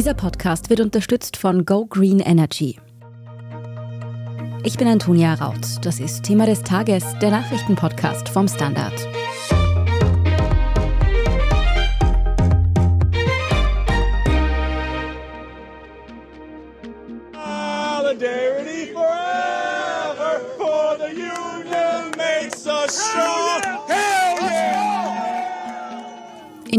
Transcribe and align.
Dieser 0.00 0.14
Podcast 0.14 0.70
wird 0.70 0.80
unterstützt 0.80 1.36
von 1.36 1.66
Go 1.66 1.84
Green 1.84 2.20
Energy. 2.20 2.78
Ich 4.64 4.78
bin 4.78 4.88
Antonia 4.88 5.34
Raut. 5.34 5.60
Das 5.82 6.00
ist 6.00 6.22
Thema 6.22 6.46
des 6.46 6.62
Tages, 6.62 7.04
der 7.20 7.30
Nachrichtenpodcast 7.30 8.30
vom 8.30 8.48
Standard. 8.48 8.94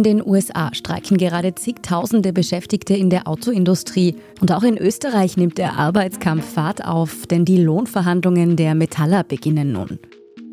In 0.02 0.18
den 0.18 0.26
USA 0.28 0.74
streiken 0.74 1.18
gerade 1.18 1.54
zigtausende 1.54 2.34
Beschäftigte 2.34 2.96
in 2.96 3.12
der 3.12 3.28
Autoindustrie. 3.28 4.16
Und 4.40 4.52
auch 4.52 4.64
in 4.64 4.76
Österreich 4.76 5.38
nimmt 5.38 5.60
der 5.60 5.78
Arbeitskampf 5.78 6.44
Fahrt 6.44 6.84
auf, 6.84 7.28
denn 7.28 7.46
die 7.46 7.62
Lohnverhandlungen 7.62 8.56
der 8.56 8.74
Metaller 8.74 9.24
beginnen 9.24 9.72
nun. 9.72 10.00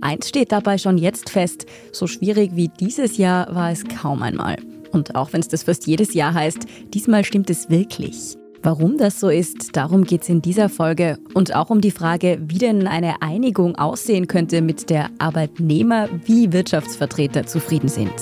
Eins 0.02 0.28
steht 0.28 0.52
dabei 0.52 0.76
schon 0.76 0.98
jetzt 0.98 1.30
fest, 1.30 1.64
so 1.92 2.06
schwierig 2.06 2.56
wie 2.56 2.68
dieses 2.68 3.16
Jahr 3.16 3.54
war 3.54 3.70
es 3.70 3.84
kaum 3.84 4.22
einmal. 4.22 4.56
Und 4.92 5.14
auch 5.14 5.32
wenn 5.32 5.40
es 5.40 5.48
das 5.48 5.62
fast 5.62 5.86
jedes 5.86 6.12
Jahr 6.12 6.34
heißt, 6.34 6.66
diesmal 6.92 7.24
stimmt 7.24 7.48
es 7.48 7.70
wirklich. 7.70 8.36
Warum 8.62 8.98
das 8.98 9.18
so 9.18 9.30
ist, 9.30 9.78
darum 9.78 10.04
geht 10.04 10.24
es 10.24 10.28
in 10.28 10.42
dieser 10.42 10.68
Folge 10.68 11.16
und 11.32 11.54
auch 11.54 11.70
um 11.70 11.80
die 11.80 11.90
Frage, 11.90 12.38
wie 12.42 12.58
denn 12.58 12.86
eine 12.86 13.22
Einigung 13.22 13.76
aussehen 13.76 14.26
könnte, 14.26 14.60
mit 14.60 14.90
der 14.90 15.08
Arbeitnehmer 15.18 16.10
wie 16.26 16.52
Wirtschaftsvertreter 16.52 17.46
zufrieden 17.46 17.88
sind. 17.88 18.12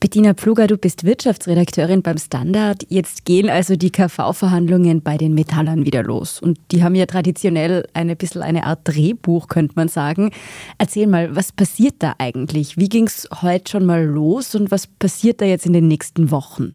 Bettina 0.00 0.32
Pfluger, 0.32 0.68
du 0.68 0.78
bist 0.78 1.02
Wirtschaftsredakteurin 1.02 2.02
beim 2.02 2.18
Standard. 2.18 2.86
Jetzt 2.88 3.24
gehen 3.24 3.50
also 3.50 3.74
die 3.74 3.90
KV-Verhandlungen 3.90 5.02
bei 5.02 5.16
den 5.16 5.34
Metallern 5.34 5.84
wieder 5.84 6.04
los. 6.04 6.40
Und 6.40 6.60
die 6.70 6.84
haben 6.84 6.94
ja 6.94 7.06
traditionell 7.06 7.84
ein 7.94 8.16
bisschen 8.16 8.42
eine 8.42 8.64
Art 8.64 8.82
Drehbuch, 8.84 9.48
könnte 9.48 9.72
man 9.74 9.88
sagen. 9.88 10.30
Erzähl 10.78 11.08
mal, 11.08 11.34
was 11.34 11.50
passiert 11.50 11.96
da 11.98 12.14
eigentlich? 12.18 12.76
Wie 12.76 12.88
ging 12.88 13.08
es 13.08 13.28
heute 13.42 13.72
schon 13.72 13.86
mal 13.86 14.04
los 14.04 14.54
und 14.54 14.70
was 14.70 14.86
passiert 14.86 15.40
da 15.40 15.46
jetzt 15.46 15.66
in 15.66 15.72
den 15.72 15.88
nächsten 15.88 16.30
Wochen? 16.30 16.74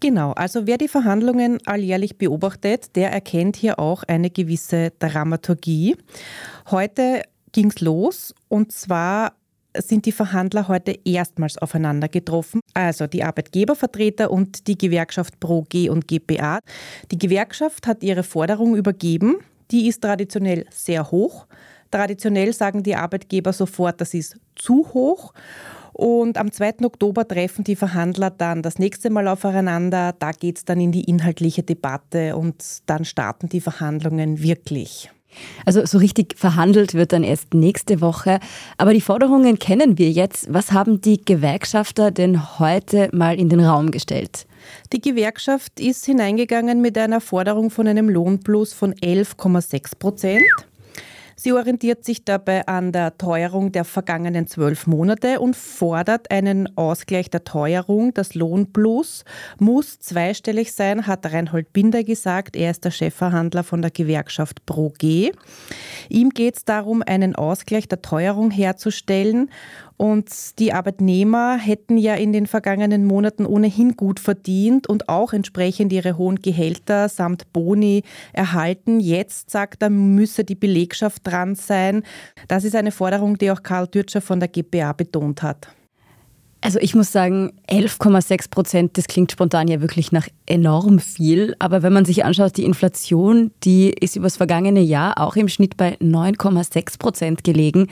Genau, 0.00 0.32
also 0.32 0.66
wer 0.66 0.76
die 0.76 0.88
Verhandlungen 0.88 1.60
alljährlich 1.64 2.18
beobachtet, 2.18 2.96
der 2.96 3.10
erkennt 3.10 3.56
hier 3.56 3.78
auch 3.78 4.02
eine 4.02 4.28
gewisse 4.28 4.92
Dramaturgie. 4.98 5.96
Heute 6.70 7.22
ging 7.52 7.70
es 7.70 7.80
los 7.80 8.34
und 8.48 8.72
zwar 8.72 9.37
sind 9.82 10.06
die 10.06 10.12
Verhandler 10.12 10.68
heute 10.68 10.98
erstmals 11.04 11.58
aufeinander 11.58 12.08
getroffen, 12.08 12.60
also 12.74 13.06
die 13.06 13.24
Arbeitgebervertreter 13.24 14.30
und 14.30 14.66
die 14.66 14.78
Gewerkschaft 14.78 15.40
Pro 15.40 15.62
G 15.62 15.88
und 15.88 16.08
GPA. 16.08 16.60
Die 17.10 17.18
Gewerkschaft 17.18 17.86
hat 17.86 18.02
ihre 18.02 18.22
Forderung 18.22 18.76
übergeben, 18.76 19.36
die 19.70 19.88
ist 19.88 20.02
traditionell 20.02 20.66
sehr 20.70 21.10
hoch. 21.10 21.46
Traditionell 21.90 22.52
sagen 22.52 22.82
die 22.82 22.96
Arbeitgeber 22.96 23.52
sofort, 23.52 24.00
das 24.00 24.14
ist 24.14 24.36
zu 24.54 24.88
hoch. 24.92 25.32
Und 25.92 26.38
am 26.38 26.52
2. 26.52 26.84
Oktober 26.84 27.26
treffen 27.26 27.64
die 27.64 27.74
Verhandler 27.74 28.30
dann 28.30 28.62
das 28.62 28.78
nächste 28.78 29.10
Mal 29.10 29.26
aufeinander. 29.26 30.14
Da 30.16 30.30
geht 30.30 30.58
es 30.58 30.64
dann 30.64 30.80
in 30.80 30.92
die 30.92 31.04
inhaltliche 31.04 31.64
Debatte 31.64 32.36
und 32.36 32.62
dann 32.86 33.04
starten 33.04 33.48
die 33.48 33.60
Verhandlungen 33.60 34.40
wirklich. 34.40 35.10
Also 35.64 35.84
so 35.84 35.98
richtig 35.98 36.36
verhandelt 36.36 36.94
wird 36.94 37.12
dann 37.12 37.22
erst 37.22 37.54
nächste 37.54 38.00
Woche. 38.00 38.40
Aber 38.76 38.92
die 38.92 39.00
Forderungen 39.00 39.58
kennen 39.58 39.98
wir 39.98 40.10
jetzt. 40.10 40.52
Was 40.52 40.72
haben 40.72 41.00
die 41.00 41.24
Gewerkschafter 41.24 42.10
denn 42.10 42.58
heute 42.58 43.08
mal 43.12 43.38
in 43.38 43.48
den 43.48 43.60
Raum 43.60 43.90
gestellt? 43.90 44.46
Die 44.92 45.00
Gewerkschaft 45.00 45.80
ist 45.80 46.04
hineingegangen 46.04 46.80
mit 46.80 46.98
einer 46.98 47.20
Forderung 47.20 47.70
von 47.70 47.86
einem 47.86 48.08
Lohnplus 48.08 48.72
von 48.72 48.94
11,6 48.94 49.98
Prozent. 49.98 50.42
Sie 51.40 51.52
orientiert 51.52 52.04
sich 52.04 52.24
dabei 52.24 52.66
an 52.66 52.90
der 52.90 53.16
Teuerung 53.16 53.70
der 53.70 53.84
vergangenen 53.84 54.48
zwölf 54.48 54.88
Monate 54.88 55.38
und 55.38 55.54
fordert 55.54 56.32
einen 56.32 56.76
Ausgleich 56.76 57.30
der 57.30 57.44
Teuerung. 57.44 58.12
Das 58.12 58.34
Lohnplus 58.34 59.24
muss 59.60 60.00
zweistellig 60.00 60.72
sein, 60.72 61.06
hat 61.06 61.24
Reinhold 61.26 61.72
Binder 61.72 62.02
gesagt. 62.02 62.56
Er 62.56 62.72
ist 62.72 62.84
der 62.84 62.90
Chefverhandler 62.90 63.62
von 63.62 63.82
der 63.82 63.92
Gewerkschaft 63.92 64.66
ProG. 64.66 65.30
Ihm 66.08 66.30
geht 66.30 66.56
es 66.56 66.64
darum, 66.64 67.04
einen 67.06 67.36
Ausgleich 67.36 67.86
der 67.86 68.02
Teuerung 68.02 68.50
herzustellen 68.50 69.48
und 69.98 70.58
die 70.60 70.72
Arbeitnehmer 70.72 71.58
hätten 71.58 71.98
ja 71.98 72.14
in 72.14 72.32
den 72.32 72.46
vergangenen 72.46 73.04
Monaten 73.04 73.44
ohnehin 73.44 73.96
gut 73.96 74.20
verdient 74.20 74.88
und 74.88 75.08
auch 75.08 75.32
entsprechend 75.32 75.92
ihre 75.92 76.16
hohen 76.16 76.36
Gehälter 76.36 77.08
samt 77.08 77.52
Boni 77.52 78.04
erhalten. 78.32 79.00
Jetzt 79.00 79.50
sagt 79.50 79.82
er, 79.82 79.90
müsse 79.90 80.44
die 80.44 80.54
Belegschaft 80.54 81.26
dran 81.26 81.56
sein. 81.56 82.04
Das 82.46 82.62
ist 82.62 82.76
eine 82.76 82.92
Forderung, 82.92 83.38
die 83.38 83.50
auch 83.50 83.64
Karl 83.64 83.88
Dürtscher 83.88 84.20
von 84.20 84.38
der 84.38 84.48
GPA 84.48 84.92
betont 84.92 85.42
hat. 85.42 85.68
Also 86.60 86.78
ich 86.80 86.94
muss 86.94 87.10
sagen, 87.10 87.52
11,6 87.68 88.50
Prozent, 88.50 88.98
das 88.98 89.06
klingt 89.06 89.32
spontan 89.32 89.68
ja 89.68 89.80
wirklich 89.80 90.12
nach 90.12 90.28
enorm 90.46 91.00
viel. 91.00 91.56
Aber 91.58 91.82
wenn 91.82 91.92
man 91.92 92.04
sich 92.04 92.24
anschaut, 92.24 92.56
die 92.56 92.64
Inflation, 92.64 93.50
die 93.64 93.90
ist 93.90 94.16
übers 94.16 94.36
vergangene 94.36 94.80
Jahr 94.80 95.20
auch 95.20 95.34
im 95.34 95.48
Schnitt 95.48 95.76
bei 95.76 95.96
9,6 95.96 96.98
Prozent 96.98 97.44
gelegen. 97.44 97.88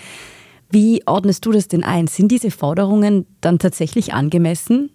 Wie 0.70 1.02
ordnest 1.06 1.46
du 1.46 1.52
das 1.52 1.68
denn 1.68 1.84
ein? 1.84 2.06
Sind 2.06 2.32
diese 2.32 2.50
Forderungen 2.50 3.26
dann 3.40 3.58
tatsächlich 3.58 4.14
angemessen? 4.14 4.90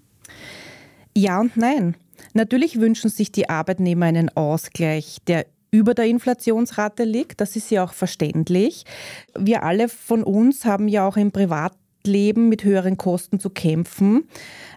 Ja 1.16 1.40
und 1.40 1.58
nein. 1.58 1.96
Natürlich 2.34 2.80
wünschen 2.80 3.10
sich 3.10 3.32
die 3.32 3.50
Arbeitnehmer 3.50 4.06
einen 4.06 4.30
Ausgleich, 4.30 5.18
der 5.28 5.46
über 5.72 5.94
der 5.94 6.06
Inflationsrate 6.06 7.04
liegt. 7.04 7.42
Das 7.42 7.56
ist 7.56 7.72
ja 7.72 7.84
auch 7.84 7.94
verständlich. 7.94 8.84
Wir 9.38 9.64
alle 9.64 9.90
von 9.90 10.24
uns 10.24 10.66
haben 10.66 10.88
ja 10.88 11.08
auch 11.08 11.18
im 11.18 11.32
Privatleben 11.32 12.50
mit 12.50 12.64
höheren 12.64 12.98
Kosten 12.98 13.40
zu 13.40 13.50
kämpfen. 13.50 14.26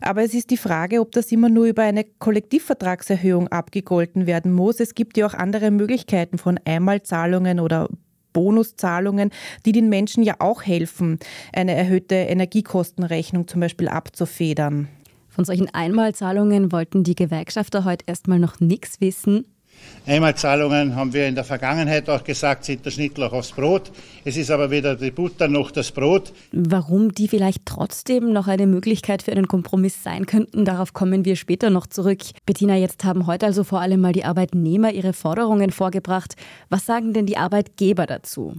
Aber 0.00 0.22
es 0.22 0.34
ist 0.34 0.50
die 0.50 0.56
Frage, 0.56 1.00
ob 1.00 1.12
das 1.12 1.32
immer 1.32 1.48
nur 1.48 1.66
über 1.66 1.82
eine 1.82 2.04
Kollektivvertragserhöhung 2.04 3.48
abgegolten 3.48 4.26
werden 4.26 4.52
muss. 4.52 4.78
Es 4.78 4.94
gibt 4.94 5.16
ja 5.16 5.26
auch 5.26 5.34
andere 5.34 5.70
Möglichkeiten 5.70 6.38
von 6.38 6.60
Einmalzahlungen 6.64 7.58
oder 7.58 7.88
Bonuszahlungen, 8.34 9.30
die 9.64 9.72
den 9.72 9.88
Menschen 9.88 10.22
ja 10.22 10.34
auch 10.40 10.62
helfen, 10.62 11.18
eine 11.54 11.74
erhöhte 11.74 12.16
Energiekostenrechnung 12.16 13.48
zum 13.48 13.62
Beispiel 13.62 13.88
abzufedern. 13.88 14.88
Von 15.30 15.46
solchen 15.46 15.72
Einmalzahlungen 15.72 16.70
wollten 16.70 17.02
die 17.02 17.16
Gewerkschafter 17.16 17.84
heute 17.84 18.04
erstmal 18.06 18.38
noch 18.38 18.60
nichts 18.60 19.00
wissen. 19.00 19.46
Einmalzahlungen 20.06 20.96
haben 20.96 21.14
wir 21.14 21.26
in 21.26 21.34
der 21.34 21.44
Vergangenheit 21.44 22.10
auch 22.10 22.24
gesagt, 22.24 22.64
sind 22.64 22.84
der 22.84 22.90
Schnittlauch 22.90 23.32
aufs 23.32 23.52
Brot. 23.52 23.90
Es 24.24 24.36
ist 24.36 24.50
aber 24.50 24.70
weder 24.70 24.96
die 24.96 25.10
Butter 25.10 25.48
noch 25.48 25.70
das 25.70 25.92
Brot. 25.92 26.32
Warum 26.52 27.12
die 27.12 27.26
vielleicht 27.26 27.64
trotzdem 27.64 28.32
noch 28.32 28.46
eine 28.46 28.66
Möglichkeit 28.66 29.22
für 29.22 29.32
einen 29.32 29.48
Kompromiss 29.48 30.02
sein 30.02 30.26
könnten, 30.26 30.64
darauf 30.64 30.92
kommen 30.92 31.24
wir 31.24 31.36
später 31.36 31.70
noch 31.70 31.86
zurück. 31.86 32.20
Bettina, 32.44 32.76
jetzt 32.76 33.04
haben 33.04 33.26
heute 33.26 33.46
also 33.46 33.64
vor 33.64 33.80
allem 33.80 34.00
mal 34.00 34.12
die 34.12 34.24
Arbeitnehmer 34.24 34.92
ihre 34.92 35.14
Forderungen 35.14 35.70
vorgebracht. 35.70 36.34
Was 36.68 36.84
sagen 36.84 37.14
denn 37.14 37.26
die 37.26 37.38
Arbeitgeber 37.38 38.06
dazu? 38.06 38.56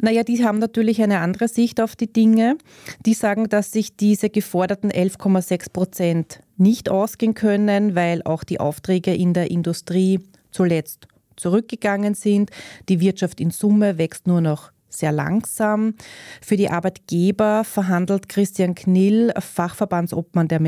Naja, 0.00 0.22
die 0.22 0.44
haben 0.44 0.58
natürlich 0.58 1.02
eine 1.02 1.20
andere 1.20 1.48
Sicht 1.48 1.80
auf 1.80 1.96
die 1.96 2.12
Dinge. 2.12 2.56
Die 3.04 3.14
sagen, 3.14 3.48
dass 3.48 3.72
sich 3.72 3.96
diese 3.96 4.30
geforderten 4.30 4.90
11,6 4.90 5.72
Prozent 5.72 6.40
nicht 6.56 6.88
ausgehen 6.88 7.34
können, 7.34 7.94
weil 7.94 8.22
auch 8.22 8.44
die 8.44 8.60
Aufträge 8.60 9.14
in 9.14 9.34
der 9.34 9.50
Industrie 9.50 10.20
zuletzt 10.50 11.08
zurückgegangen 11.36 12.14
sind. 12.14 12.50
Die 12.88 13.00
Wirtschaft 13.00 13.40
in 13.40 13.50
Summe 13.50 13.98
wächst 13.98 14.26
nur 14.26 14.40
noch 14.40 14.72
sehr 14.88 15.12
langsam. 15.12 15.94
Für 16.40 16.56
die 16.56 16.70
Arbeitgeber 16.70 17.64
verhandelt 17.64 18.28
Christian 18.28 18.74
Knill, 18.74 19.32
Fachverbandsobmann 19.38 20.48
der 20.48 20.60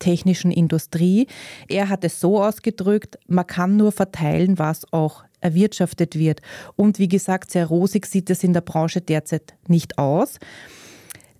Metalltechnischen 0.00 0.50
Industrie. 0.50 1.26
Er 1.68 1.88
hat 1.88 2.04
es 2.04 2.20
so 2.20 2.42
ausgedrückt, 2.42 3.18
man 3.26 3.46
kann 3.46 3.76
nur 3.76 3.92
verteilen, 3.92 4.58
was 4.58 4.90
auch 4.92 5.24
erwirtschaftet 5.40 6.18
wird. 6.18 6.40
Und 6.76 6.98
wie 6.98 7.08
gesagt, 7.08 7.50
sehr 7.50 7.66
rosig 7.66 8.06
sieht 8.06 8.30
es 8.30 8.44
in 8.44 8.52
der 8.52 8.60
Branche 8.60 9.00
derzeit 9.00 9.54
nicht 9.68 9.98
aus. 9.98 10.38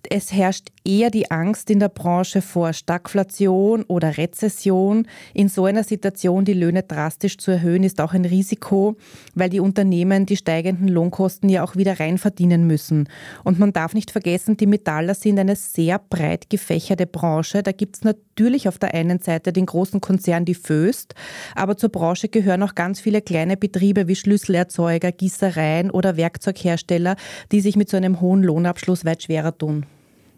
Es 0.09 0.33
herrscht 0.33 0.69
eher 0.83 1.09
die 1.11 1.29
Angst 1.29 1.69
in 1.69 1.79
der 1.79 1.89
Branche 1.89 2.41
vor 2.41 2.73
Stagflation 2.73 3.83
oder 3.83 4.17
Rezession. 4.17 5.07
In 5.33 5.47
so 5.47 5.65
einer 5.65 5.83
Situation 5.83 6.43
die 6.43 6.53
Löhne 6.53 6.83
drastisch 6.83 7.37
zu 7.37 7.51
erhöhen, 7.51 7.83
ist 7.83 8.01
auch 8.01 8.13
ein 8.13 8.25
Risiko, 8.25 8.97
weil 9.35 9.49
die 9.49 9.59
Unternehmen 9.59 10.25
die 10.25 10.37
steigenden 10.37 10.87
Lohnkosten 10.87 11.49
ja 11.49 11.63
auch 11.63 11.75
wieder 11.75 11.99
reinverdienen 11.99 12.65
müssen. 12.65 13.07
Und 13.43 13.59
man 13.59 13.73
darf 13.73 13.93
nicht 13.93 14.11
vergessen, 14.11 14.57
die 14.57 14.65
Metaller 14.65 15.13
sind 15.13 15.37
eine 15.39 15.55
sehr 15.55 15.99
breit 15.99 16.49
gefächerte 16.49 17.05
Branche. 17.05 17.61
Da 17.61 17.71
gibt 17.71 17.97
es 17.97 18.03
natürlich 18.03 18.67
auf 18.67 18.79
der 18.79 18.93
einen 18.93 19.19
Seite 19.19 19.53
den 19.53 19.67
großen 19.67 20.01
Konzern, 20.01 20.45
die 20.45 20.55
Föst, 20.55 21.13
aber 21.55 21.77
zur 21.77 21.89
Branche 21.89 22.27
gehören 22.27 22.63
auch 22.63 22.75
ganz 22.75 22.99
viele 22.99 23.21
kleine 23.21 23.55
Betriebe 23.57 24.07
wie 24.07 24.15
Schlüsselerzeuger, 24.15 25.11
Gießereien 25.11 25.91
oder 25.91 26.17
Werkzeughersteller, 26.17 27.15
die 27.51 27.61
sich 27.61 27.75
mit 27.75 27.89
so 27.89 27.97
einem 27.97 28.19
hohen 28.19 28.41
Lohnabschluss 28.41 29.05
weit 29.05 29.23
schwerer 29.23 29.57
tun. 29.57 29.85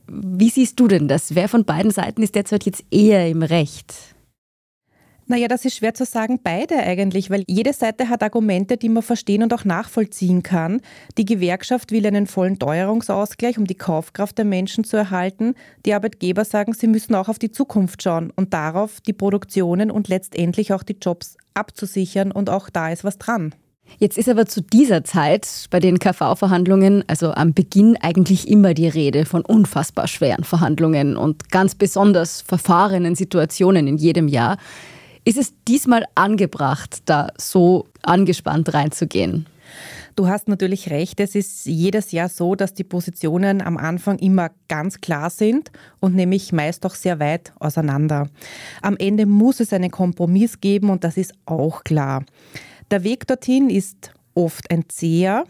Wie 0.07 0.49
siehst 0.49 0.79
du 0.79 0.87
denn 0.87 1.07
das? 1.07 1.35
Wer 1.35 1.47
von 1.47 1.65
beiden 1.65 1.91
Seiten 1.91 2.23
ist 2.23 2.35
derzeit 2.35 2.65
jetzt 2.65 2.83
eher 2.91 3.29
im 3.29 3.41
Recht? 3.41 3.93
Naja, 5.25 5.47
das 5.47 5.63
ist 5.63 5.77
schwer 5.77 5.93
zu 5.93 6.03
sagen, 6.03 6.41
beide 6.43 6.75
eigentlich, 6.75 7.29
weil 7.29 7.45
jede 7.47 7.71
Seite 7.71 8.09
hat 8.09 8.23
Argumente, 8.23 8.75
die 8.75 8.89
man 8.89 9.03
verstehen 9.03 9.41
und 9.41 9.53
auch 9.53 9.63
nachvollziehen 9.63 10.43
kann. 10.43 10.81
Die 11.17 11.23
Gewerkschaft 11.23 11.91
will 11.91 12.05
einen 12.05 12.27
vollen 12.27 12.59
Teuerungsausgleich, 12.59 13.57
um 13.57 13.65
die 13.65 13.75
Kaufkraft 13.75 14.37
der 14.37 14.45
Menschen 14.45 14.83
zu 14.83 14.97
erhalten. 14.97 15.55
Die 15.85 15.93
Arbeitgeber 15.93 16.43
sagen, 16.43 16.73
sie 16.73 16.87
müssen 16.87 17.15
auch 17.15 17.29
auf 17.29 17.39
die 17.39 17.51
Zukunft 17.51 18.03
schauen 18.03 18.31
und 18.35 18.53
darauf, 18.53 18.99
die 18.99 19.13
Produktionen 19.13 19.91
und 19.91 20.09
letztendlich 20.09 20.73
auch 20.73 20.83
die 20.83 20.97
Jobs 21.01 21.37
abzusichern 21.53 22.31
und 22.33 22.49
auch 22.49 22.69
da 22.69 22.89
ist 22.89 23.05
was 23.05 23.17
dran. 23.17 23.55
Jetzt 23.99 24.17
ist 24.17 24.29
aber 24.29 24.45
zu 24.45 24.61
dieser 24.61 25.03
Zeit 25.03 25.67
bei 25.69 25.79
den 25.79 25.99
KV-Verhandlungen, 25.99 27.03
also 27.07 27.31
am 27.31 27.53
Beginn 27.53 27.97
eigentlich 28.01 28.47
immer 28.47 28.73
die 28.73 28.87
Rede 28.87 29.25
von 29.25 29.43
unfassbar 29.43 30.07
schweren 30.07 30.43
Verhandlungen 30.43 31.17
und 31.17 31.49
ganz 31.51 31.75
besonders 31.75 32.41
verfahrenen 32.41 33.15
Situationen 33.15 33.87
in 33.87 33.97
jedem 33.97 34.27
Jahr. 34.27 34.57
Ist 35.25 35.37
es 35.37 35.53
diesmal 35.67 36.05
angebracht, 36.15 37.03
da 37.05 37.29
so 37.37 37.87
angespannt 38.01 38.73
reinzugehen? 38.73 39.45
Du 40.15 40.27
hast 40.27 40.47
natürlich 40.47 40.91
recht, 40.91 41.19
es 41.19 41.33
ist 41.33 41.65
jedes 41.65 42.11
Jahr 42.11 42.29
so, 42.29 42.53
dass 42.53 42.75
die 42.75 42.83
Positionen 42.83 43.61
am 43.61 43.77
Anfang 43.77 44.19
immer 44.19 44.51
ganz 44.67 45.01
klar 45.01 45.31
sind 45.31 45.71
und 45.99 46.13
nämlich 46.13 46.53
meist 46.53 46.85
auch 46.85 46.93
sehr 46.93 47.19
weit 47.19 47.51
auseinander. 47.59 48.29
Am 48.83 48.95
Ende 48.97 49.25
muss 49.25 49.59
es 49.59 49.73
einen 49.73 49.89
Kompromiss 49.89 50.61
geben 50.61 50.91
und 50.91 51.03
das 51.03 51.17
ist 51.17 51.33
auch 51.45 51.83
klar. 51.83 52.25
Der 52.91 53.03
Weg 53.03 53.27
dorthin 53.27 53.69
ist 53.69 54.13
oft 54.33 54.69
ein 54.71 54.85
zäher. 54.89 55.45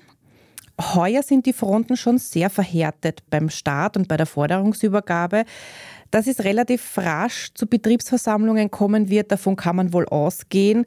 Heuer 0.80 1.21
sind 1.24 1.45
die 1.45 1.53
Fronten 1.53 1.97
schon 1.97 2.18
sehr 2.18 2.50
verhärtet 2.50 3.24
beim 3.30 3.50
Start 3.50 3.95
und 3.97 4.07
bei 4.07 4.18
der 4.18 4.25
Forderungsübergabe. 4.25 5.45
Dass 6.09 6.27
es 6.27 6.44
relativ 6.44 6.97
rasch 6.97 7.50
zu 7.53 7.68
Betriebsversammlungen 7.68 8.71
kommen 8.71 9.09
wird, 9.09 9.31
davon 9.31 9.56
kann 9.56 9.75
man 9.75 9.94
wohl 9.94 10.06
ausgehen. 10.07 10.85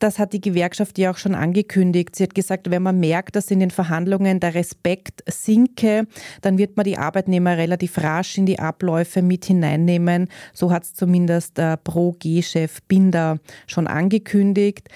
Das 0.00 0.18
hat 0.18 0.32
die 0.32 0.40
Gewerkschaft 0.40 0.96
ja 0.98 1.10
auch 1.10 1.18
schon 1.18 1.34
angekündigt. 1.34 2.16
Sie 2.16 2.22
hat 2.22 2.34
gesagt, 2.34 2.70
wenn 2.70 2.82
man 2.82 2.98
merkt, 2.98 3.36
dass 3.36 3.50
in 3.50 3.60
den 3.60 3.70
Verhandlungen 3.70 4.40
der 4.40 4.54
Respekt 4.54 5.22
sinke, 5.26 6.06
dann 6.40 6.56
wird 6.56 6.76
man 6.76 6.84
die 6.84 6.96
Arbeitnehmer 6.96 7.58
relativ 7.58 7.98
rasch 7.98 8.38
in 8.38 8.46
die 8.46 8.58
Abläufe 8.58 9.20
mit 9.20 9.44
hineinnehmen. 9.44 10.28
So 10.54 10.70
hat 10.70 10.84
es 10.84 10.94
zumindest 10.94 11.58
der 11.58 11.76
Pro-G-Chef 11.76 12.80
Binder 12.88 13.40
schon 13.66 13.86
angekündigt. 13.86 14.88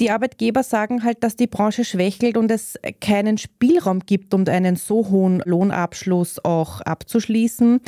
Die 0.00 0.10
Arbeitgeber 0.10 0.64
sagen 0.64 1.04
halt, 1.04 1.22
dass 1.22 1.36
die 1.36 1.46
Branche 1.46 1.84
schwächelt 1.84 2.36
und 2.36 2.50
es 2.50 2.76
keinen 3.00 3.38
Spielraum 3.38 4.00
gibt, 4.00 4.34
um 4.34 4.44
einen 4.48 4.74
so 4.74 5.08
hohen 5.08 5.40
Lohnabschluss 5.44 6.44
auch 6.44 6.80
abzuschließen. 6.80 7.80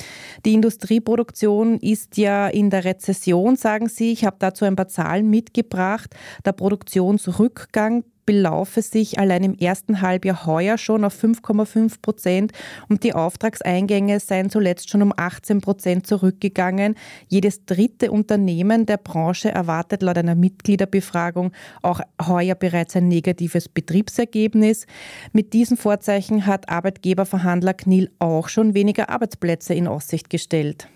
Die 0.45 0.55
Industrieproduktion 0.55 1.79
ist 1.79 2.17
ja 2.17 2.47
in 2.47 2.71
der 2.71 2.85
Rezession, 2.85 3.57
sagen 3.57 3.89
sie. 3.89 4.13
Ich 4.13 4.25
habe 4.25 4.37
dazu 4.39 4.65
ein 4.65 4.77
paar 4.77 4.87
Zahlen 4.89 5.29
mitgebracht. 5.31 6.15
Der 6.45 6.53
Produktionsrückgang 6.53 8.05
belaufe 8.27 8.83
sich 8.83 9.19
allein 9.19 9.45
im 9.45 9.55
ersten 9.55 10.03
Halbjahr 10.03 10.45
heuer 10.47 10.77
schon 10.77 11.05
auf 11.05 11.15
5,5 11.23 12.03
Prozent 12.03 12.53
und 12.89 13.05
die 13.05 13.15
Auftragseingänge 13.15 14.21
seien 14.21 14.51
zuletzt 14.51 14.91
schon 14.91 15.03
um 15.03 15.13
18 15.17 15.61
Prozent 15.61 16.07
zurückgegangen. 16.07 16.97
Jedes 17.29 17.65
dritte 17.65 18.11
Unternehmen 18.11 18.85
der 18.85 18.99
Branche 18.99 19.51
erwartet 19.51 20.03
laut 20.03 20.19
einer 20.19 20.35
Mitgliederbefragung 20.35 21.53
auch 21.83 22.01
heuer 22.21 22.57
bereits 22.57 22.97
ein 22.97 23.09
negatives 23.09 23.69
Betriebsergebnis. 23.69 24.87
Mit 25.33 25.53
diesen 25.53 25.77
Vorzeichen 25.77 26.47
hat 26.47 26.69
Arbeitgeberverhandler 26.69 27.75
Knil 27.75 28.11
auch 28.19 28.49
schon 28.49 28.75
weniger 28.75 29.09
Arbeitsplätze 29.09 29.75
in 29.75 29.87
Aussicht 29.87 30.29
gestellt. 30.31 30.89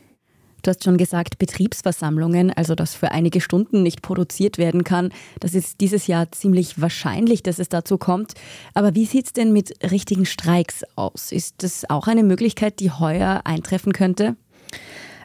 Du 0.62 0.71
hast 0.71 0.85
schon 0.85 0.97
gesagt, 0.97 1.39
Betriebsversammlungen, 1.39 2.53
also 2.53 2.75
dass 2.75 2.95
für 2.95 3.12
einige 3.12 3.41
Stunden 3.41 3.83
nicht 3.83 4.03
produziert 4.03 4.59
werden 4.59 4.85
kann. 4.85 5.11
Das 5.41 5.55
ist 5.55 5.81
dieses 5.81 6.07
Jahr 6.07 6.31
ziemlich 6.33 6.81
wahrscheinlich, 6.81 7.43
dass 7.43 7.59
es 7.59 7.69
dazu 7.69 7.99
kommt. 7.99 8.35
Aber 8.75 8.95
wie 8.95 9.07
sieht 9.07 9.27
es 9.27 9.33
denn 9.33 9.53
mit 9.53 9.75
richtigen 9.91 10.27
Streiks 10.27 10.85
aus? 10.97 11.33
Ist 11.33 11.62
das 11.62 11.89
auch 11.89 12.07
eine 12.07 12.23
Möglichkeit, 12.23 12.81
die 12.81 12.91
heuer 12.91 13.43
eintreffen 13.45 13.93
könnte? 13.93 14.37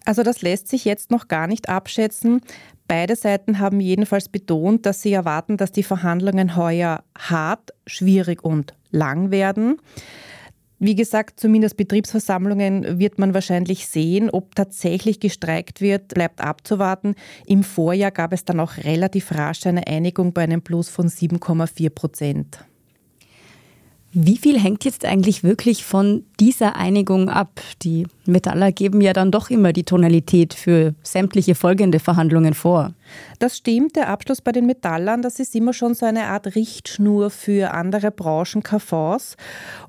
Also 0.06 0.24
das 0.24 0.42
lässt 0.42 0.68
sich 0.68 0.86
jetzt 0.86 1.12
noch 1.12 1.28
gar 1.28 1.48
nicht 1.48 1.68
abschätzen. 1.68 2.42
Beide 2.88 3.16
Seiten 3.16 3.60
haben 3.60 3.80
jedenfalls 3.80 4.30
betont, 4.30 4.86
dass 4.86 5.02
sie 5.02 5.14
erwarten, 5.14 5.58
dass 5.58 5.72
die 5.72 5.84
Verhandlungen 5.84 6.56
heuer 6.56 7.04
hart, 7.18 7.72
schwierig 7.88 8.44
und 8.44 8.74
lang 8.92 9.32
werden. 9.32 9.78
Wie 10.80 10.96
gesagt, 10.96 11.40
zumindest 11.40 11.78
Betriebsversammlungen 11.78 13.00
wird 13.00 13.18
man 13.18 13.34
wahrscheinlich 13.34 13.88
sehen. 13.88 14.30
Ob 14.30 14.56
tatsächlich 14.56 15.20
gestreikt 15.20 15.80
wird, 15.80 16.10
bleibt 16.10 16.42
abzuwarten. 16.42 17.16
Im 17.46 17.64
Vorjahr 17.64 18.12
gab 18.12 18.34
es 18.34 18.44
dann 18.44 18.60
auch 18.60 18.78
relativ 18.78 19.32
rasch 19.32 19.66
eine 19.66 19.88
Einigung 19.88 20.34
bei 20.34 20.44
einem 20.44 20.62
Plus 20.62 20.90
von 20.90 21.08
7,4 21.08 21.90
Prozent. 21.90 22.66
Wie 24.18 24.38
viel 24.38 24.58
hängt 24.58 24.86
jetzt 24.86 25.04
eigentlich 25.04 25.44
wirklich 25.44 25.84
von 25.84 26.24
dieser 26.40 26.78
Einigung 26.78 27.28
ab? 27.28 27.60
Die 27.82 28.08
Metaller 28.26 28.72
geben 28.72 29.02
ja 29.02 29.12
dann 29.12 29.30
doch 29.30 29.50
immer 29.50 29.74
die 29.74 29.84
Tonalität 29.84 30.54
für 30.54 30.96
sämtliche 31.04 31.54
folgende 31.54 32.00
Verhandlungen 32.00 32.54
vor. 32.54 32.94
Das 33.40 33.58
stimmt, 33.58 33.98
der 33.98 34.08
Abschluss 34.08 34.40
bei 34.40 34.54
den 34.54 34.68
Metallern, 34.68 35.22
das 35.22 35.42
ist 35.42 35.54
immer 35.54 35.74
schon 35.74 35.96
so 35.96 36.06
eine 36.06 36.28
Art 36.28 36.56
Richtschnur 36.56 37.30
für 37.30 37.74
andere 37.74 38.10
Branchen, 38.10 38.64
KVs. 38.64 39.36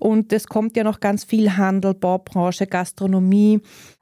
Und 0.00 0.32
es 0.32 0.49
kommt 0.49 0.76
ja 0.76 0.82
noch 0.82 0.99
ganz 0.99 1.23
viel 1.23 1.56
Handel, 1.56 1.94
Baubranche, 1.94 2.67
Gastronomie. 2.67 3.61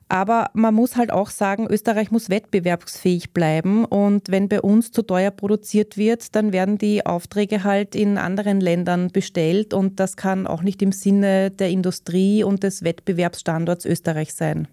Aber 0.08 0.50
man 0.54 0.74
muss 0.74 0.96
halt 0.96 1.12
auch 1.12 1.30
sagen, 1.30 1.66
Österreich 1.68 2.10
muss 2.10 2.28
wettbewerbsfähig 2.30 3.32
bleiben. 3.32 3.84
Und 3.84 4.30
wenn 4.30 4.48
bei 4.48 4.60
uns 4.60 4.92
zu 4.92 5.02
teuer 5.02 5.30
produziert 5.30 5.96
wird, 5.96 6.34
dann 6.34 6.52
werden 6.52 6.78
die 6.78 7.06
Aufträge 7.06 7.64
halt 7.64 7.94
in 7.94 8.18
anderen 8.18 8.60
Ländern 8.60 9.08
bestellt. 9.08 9.72
Und 9.72 10.00
das 10.00 10.16
kann 10.16 10.46
auch 10.46 10.62
nicht 10.62 10.82
im 10.82 10.92
Sinne 10.92 11.50
der 11.50 11.70
Industrie 11.70 12.44
und 12.44 12.62
des 12.62 12.84
Wettbewerbsstandorts 12.84 13.86
Österreich 13.86 14.34
sein. 14.34 14.68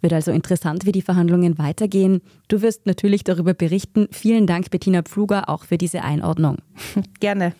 Wird 0.00 0.12
also 0.12 0.30
interessant, 0.30 0.86
wie 0.86 0.92
die 0.92 1.02
Verhandlungen 1.02 1.58
weitergehen. 1.58 2.20
Du 2.46 2.62
wirst 2.62 2.86
natürlich 2.86 3.24
darüber 3.24 3.54
berichten. 3.54 4.08
Vielen 4.12 4.46
Dank, 4.46 4.70
Bettina 4.70 5.02
Pfluger, 5.02 5.48
auch 5.48 5.64
für 5.64 5.78
diese 5.78 6.02
Einordnung. 6.02 6.58
Gerne. 7.20 7.54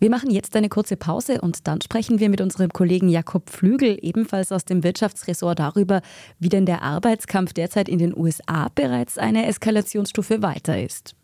Wir 0.00 0.10
machen 0.10 0.30
jetzt 0.30 0.54
eine 0.54 0.68
kurze 0.68 0.96
Pause 0.96 1.40
und 1.40 1.66
dann 1.66 1.80
sprechen 1.80 2.20
wir 2.20 2.28
mit 2.28 2.40
unserem 2.40 2.72
Kollegen 2.72 3.08
Jakob 3.08 3.50
Flügel, 3.50 3.98
ebenfalls 4.00 4.52
aus 4.52 4.64
dem 4.64 4.84
Wirtschaftsressort, 4.84 5.58
darüber, 5.58 6.02
wie 6.38 6.48
denn 6.48 6.66
der 6.66 6.82
Arbeitskampf 6.82 7.52
derzeit 7.52 7.88
in 7.88 7.98
den 7.98 8.16
USA 8.16 8.68
bereits 8.76 9.18
eine 9.18 9.46
Eskalationsstufe 9.46 10.40
weiter 10.40 10.80
ist. 10.80 11.16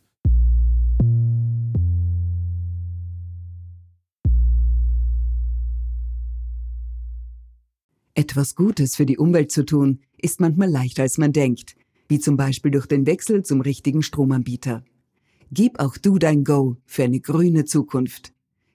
Etwas 8.16 8.56
Gutes 8.56 8.96
für 8.96 9.06
die 9.06 9.18
Umwelt 9.18 9.52
zu 9.52 9.64
tun, 9.64 10.00
ist 10.18 10.40
manchmal 10.40 10.68
leichter 10.68 11.02
als 11.02 11.18
man 11.18 11.32
denkt, 11.32 11.76
wie 12.08 12.18
zum 12.18 12.36
Beispiel 12.36 12.72
durch 12.72 12.86
den 12.86 13.06
Wechsel 13.06 13.44
zum 13.44 13.60
richtigen 13.60 14.02
Stromanbieter. 14.02 14.84
Gib 15.52 15.78
auch 15.78 15.96
du 15.96 16.18
dein 16.18 16.42
Go 16.42 16.76
für 16.86 17.04
eine 17.04 17.20
grüne 17.20 17.64
Zukunft. 17.64 18.33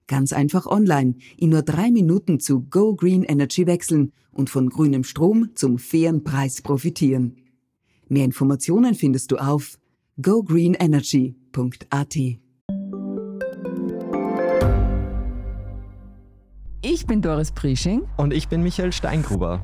Ganz 0.09 0.33
einfach 0.33 0.65
online, 0.65 1.15
in 1.37 1.51
nur 1.51 1.61
drei 1.61 1.91
Minuten 1.91 2.39
zu 2.39 2.61
Go 2.61 2.95
Green 2.95 3.21
Energy 3.21 3.67
wechseln 3.67 4.11
und 4.31 4.49
von 4.49 4.69
grünem 4.69 5.03
Strom 5.03 5.51
zum 5.53 5.77
fairen 5.77 6.23
Preis 6.23 6.63
profitieren. 6.63 7.35
Mehr 8.07 8.25
Informationen 8.25 8.95
findest 8.95 9.29
du 9.31 9.37
auf 9.37 9.77
gogreenenergy.at. 10.19 12.15
Ich 16.81 17.05
bin 17.05 17.21
Doris 17.21 17.51
Prisching. 17.51 18.01
Und 18.17 18.33
ich 18.33 18.47
bin 18.47 18.63
Michael 18.63 18.91
Steingruber. 18.91 19.63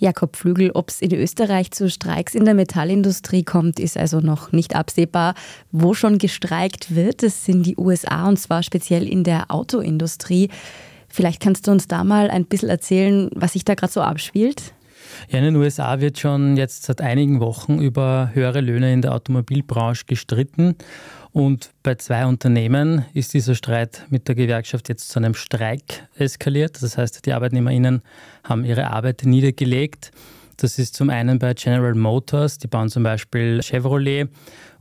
Jakob 0.00 0.34
Flügel, 0.36 0.70
ob 0.72 0.88
es 0.88 1.02
in 1.02 1.14
Österreich 1.14 1.70
zu 1.70 1.90
Streiks 1.90 2.34
in 2.34 2.46
der 2.46 2.54
Metallindustrie 2.54 3.44
kommt, 3.44 3.78
ist 3.78 3.98
also 3.98 4.20
noch 4.20 4.50
nicht 4.50 4.74
absehbar. 4.74 5.34
Wo 5.70 5.92
schon 5.94 6.18
gestreikt 6.18 6.94
wird, 6.96 7.22
das 7.22 7.44
sind 7.44 7.64
die 7.66 7.76
USA 7.76 8.26
und 8.26 8.38
zwar 8.38 8.62
speziell 8.62 9.06
in 9.06 9.24
der 9.24 9.50
Autoindustrie. 9.50 10.48
Vielleicht 11.08 11.42
kannst 11.42 11.66
du 11.66 11.70
uns 11.70 11.86
da 11.86 12.02
mal 12.02 12.30
ein 12.30 12.46
bisschen 12.46 12.70
erzählen, 12.70 13.30
was 13.34 13.52
sich 13.52 13.64
da 13.64 13.74
gerade 13.74 13.92
so 13.92 14.00
abspielt? 14.00 14.72
Ja, 15.28 15.38
in 15.38 15.44
den 15.44 15.56
USA 15.56 16.00
wird 16.00 16.18
schon 16.18 16.56
jetzt 16.56 16.84
seit 16.84 17.00
einigen 17.00 17.40
Wochen 17.40 17.80
über 17.80 18.30
höhere 18.32 18.60
Löhne 18.60 18.92
in 18.92 19.02
der 19.02 19.14
Automobilbranche 19.14 20.04
gestritten. 20.06 20.76
Und 21.32 21.70
bei 21.82 21.94
zwei 21.94 22.26
Unternehmen 22.26 23.04
ist 23.14 23.34
dieser 23.34 23.54
Streit 23.54 24.06
mit 24.10 24.26
der 24.26 24.34
Gewerkschaft 24.34 24.88
jetzt 24.88 25.10
zu 25.10 25.18
einem 25.18 25.34
Streik 25.34 26.08
eskaliert. 26.16 26.82
Das 26.82 26.98
heißt, 26.98 27.24
die 27.24 27.32
ArbeitnehmerInnen 27.32 28.02
haben 28.42 28.64
ihre 28.64 28.88
Arbeit 28.88 29.22
niedergelegt. 29.24 30.10
Das 30.56 30.78
ist 30.78 30.94
zum 30.94 31.08
einen 31.08 31.38
bei 31.38 31.54
General 31.54 31.94
Motors, 31.94 32.58
die 32.58 32.66
bauen 32.66 32.90
zum 32.90 33.02
Beispiel 33.02 33.62
Chevrolet, 33.62 34.28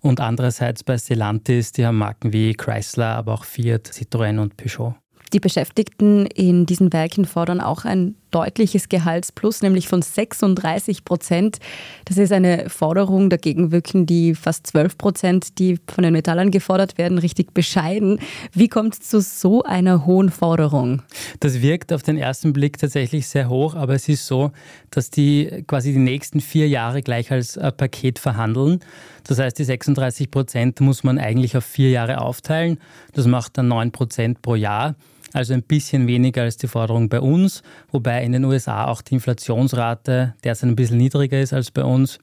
und 0.01 0.22
andererseits 0.22 0.84
bei 0.84 0.98
Stellantis, 0.98 1.72
die 1.72 1.86
haben 1.86 1.98
Marken 1.98 2.34
wie 2.34 2.53
Chrysler, 2.53 3.15
aber 3.15 3.34
auch 3.34 3.44
Fiat, 3.44 3.88
Citroën 3.88 4.39
und 4.39 4.58
Peugeot. 4.58 4.96
Die 5.34 5.39
Beschäftigten 5.39 6.25
in 6.25 6.65
diesen 6.65 6.91
Werken 6.91 7.25
fordern 7.25 7.62
auch 7.62 7.86
ein 7.86 8.15
deutliches 8.32 8.90
Gehaltsplus, 8.90 9.62
nämlich 9.62 9.88
von 9.88 10.02
36 10.02 11.06
Prozent. 11.06 11.60
Das 12.06 12.18
ist 12.18 12.32
eine 12.32 12.70
Forderung. 12.70 13.30
Dagegen 13.30 13.72
wirken 13.72 14.06
die 14.06 14.36
fast 14.36 14.68
12 14.68 14.98
Prozent, 14.98 15.60
die 15.60 15.80
von 15.88 16.04
den 16.04 16.14
Metallern 16.14 16.52
gefordert 16.52 16.98
werden, 16.98 17.18
richtig 17.18 17.54
bescheiden. 17.54 18.20
Wie 18.54 18.68
kommt 18.68 18.94
es 18.94 19.02
zu 19.02 19.22
so 19.22 19.64
einer 19.64 20.06
hohen 20.06 20.30
Forderung? 20.30 21.02
Das 21.40 21.62
wirkt 21.62 21.94
auf 21.94 22.04
den 22.04 22.18
ersten 22.18 22.54
Blick 22.54 22.78
tatsächlich 22.78 23.28
sehr 23.28 23.50
hoch, 23.50 23.76
aber 23.76 23.94
es 23.94 24.08
ist 24.10 24.26
so, 24.26 24.52
dass 24.92 25.10
die 25.10 25.64
quasi 25.68 25.94
die 25.94 26.00
nächsten 26.00 26.40
vier 26.40 26.68
Jahre 26.68 27.02
gleich 27.02 27.32
als 27.32 27.58
äh, 27.58 27.72
Paket 27.72 28.20
verhandeln. 28.20 28.80
Das 29.28 29.40
heißt, 29.40 29.60
die 29.60 29.64
36 29.64 30.32
Prozent 30.32 30.82
muss 30.82 31.04
man 31.04 31.20
eigentlich 31.20 31.56
auf 31.56 31.66
vier 31.66 31.92
Jahre 31.92 32.22
aufteilen. 32.22 32.80
Das 33.14 33.28
macht 33.28 33.58
dann 33.58 33.68
9 33.68 33.92
Prozent 33.92 34.42
pro 34.42 34.56
Jahr 34.56 34.96
also 35.34 35.54
ein 35.54 35.64
bisschen 35.64 36.08
weniger 36.08 36.44
als 36.44 36.58
die 36.58 36.68
Forderung 36.68 37.10
bei 37.10 37.20
uns, 37.20 37.62
wobei 37.92 38.24
in 38.24 38.32
den 38.32 38.46
USA 38.46 38.86
auch 38.86 39.02
die 39.02 39.16
Inflationsrate 39.16 40.36
derzeit 40.44 40.70
ein 40.70 40.76
bisschen 40.76 40.98
niedriger 40.98 41.40
ist 41.40 41.54
als 41.54 41.72
bei 41.72 41.84
uns. 41.84 42.20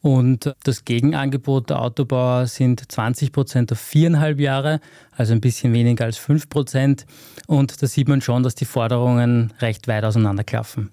Und 0.00 0.54
das 0.64 0.84
Gegenangebot 0.84 1.70
der 1.70 1.80
Autobauer 1.80 2.46
sind 2.46 2.92
20 2.92 3.32
Prozent 3.32 3.72
auf 3.72 3.78
viereinhalb 3.80 4.38
Jahre, 4.38 4.80
also 5.12 5.32
ein 5.32 5.40
bisschen 5.40 5.72
weniger 5.72 6.04
als 6.04 6.18
fünf 6.18 6.50
Prozent. 6.50 7.06
Und 7.46 7.82
da 7.82 7.86
sieht 7.86 8.08
man 8.08 8.20
schon, 8.20 8.42
dass 8.42 8.54
die 8.54 8.66
Forderungen 8.66 9.54
recht 9.60 9.88
weit 9.88 10.04
auseinanderklaffen. 10.04 10.90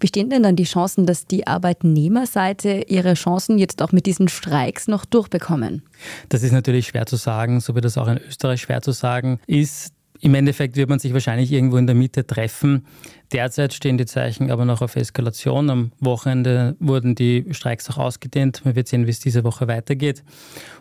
Wie 0.00 0.08
stehen 0.08 0.28
denn 0.28 0.42
dann 0.42 0.54
die 0.54 0.64
Chancen, 0.64 1.06
dass 1.06 1.26
die 1.26 1.46
Arbeitnehmerseite 1.46 2.84
ihre 2.88 3.14
Chancen 3.14 3.56
jetzt 3.58 3.80
auch 3.80 3.92
mit 3.92 4.04
diesen 4.04 4.28
Streiks 4.28 4.86
noch 4.86 5.06
durchbekommen? 5.06 5.82
Das 6.28 6.42
ist 6.42 6.52
natürlich 6.52 6.88
schwer 6.88 7.06
zu 7.06 7.16
sagen, 7.16 7.60
so 7.60 7.74
wie 7.74 7.80
das 7.80 7.96
auch 7.96 8.08
in 8.08 8.18
Österreich 8.18 8.60
schwer 8.60 8.82
zu 8.82 8.92
sagen 8.92 9.40
ist. 9.46 9.93
Im 10.24 10.34
Endeffekt 10.34 10.76
wird 10.76 10.88
man 10.88 10.98
sich 10.98 11.12
wahrscheinlich 11.12 11.52
irgendwo 11.52 11.76
in 11.76 11.86
der 11.86 11.94
Mitte 11.94 12.26
treffen. 12.26 12.86
Derzeit 13.30 13.74
stehen 13.74 13.98
die 13.98 14.06
Zeichen 14.06 14.50
aber 14.50 14.64
noch 14.64 14.80
auf 14.80 14.96
Eskalation. 14.96 15.68
Am 15.68 15.92
Wochenende 16.00 16.76
wurden 16.80 17.14
die 17.14 17.44
Streiks 17.50 17.90
auch 17.90 17.98
ausgedehnt. 17.98 18.64
Man 18.64 18.74
wird 18.74 18.88
sehen, 18.88 19.04
wie 19.06 19.10
es 19.10 19.20
diese 19.20 19.44
Woche 19.44 19.68
weitergeht. 19.68 20.24